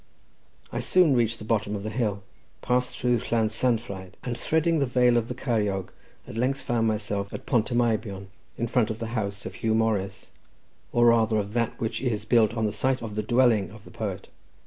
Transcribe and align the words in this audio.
I 0.71 0.79
soon 0.79 1.15
reached 1.15 1.37
the 1.37 1.45
bottom 1.45 1.75
of 1.75 1.83
the 1.83 1.91
hill, 1.91 2.23
passed 2.63 2.97
through 2.97 3.19
Llansanfraid, 3.19 4.13
and 4.23 4.35
threading 4.35 4.79
the 4.79 4.87
vale 4.87 5.15
of 5.15 5.27
the 5.27 5.35
Ceiriog, 5.35 5.89
at 6.27 6.35
length 6.35 6.61
found 6.61 6.87
myself 6.87 7.31
at 7.31 7.45
Pont 7.45 7.69
y 7.71 7.77
Meibion, 7.77 8.29
in 8.57 8.65
front 8.65 8.89
of 8.89 8.97
the 8.97 9.09
house 9.13 9.45
of 9.45 9.53
Huw 9.57 9.75
Morris, 9.75 10.31
or 10.91 11.05
rather 11.05 11.37
of 11.37 11.53
that 11.53 11.79
which 11.79 12.01
is 12.01 12.25
built 12.25 12.55
on 12.57 12.65
the 12.65 12.71
site 12.71 13.03
of 13.03 13.13
the 13.13 13.21
dwelling 13.21 13.69
of 13.69 13.83
the 13.85 13.91
poet. 13.91 14.29